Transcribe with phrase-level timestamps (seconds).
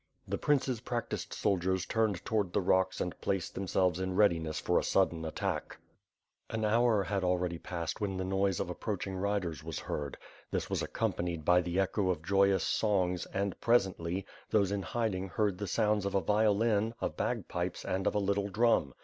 [0.27, 4.83] The prince's practised soldiers turned toward the rocks ind placed themselves in readiness for a
[4.83, 5.77] sudden attack.
[5.77, 5.79] WITH FIRE
[6.49, 9.77] AND SWORD, 475 An hour had already passed when the noise of approaching riders was
[9.81, 10.17] heard.
[10.49, 15.59] This was accompanied by the echo of joyous songs and, presently, those in hiding heard
[15.59, 18.95] the sounds of a violin, of bagpipes, and of a little drum.